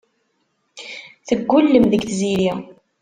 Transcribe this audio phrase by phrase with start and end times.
[1.27, 2.51] Teggullem deg Tiziri.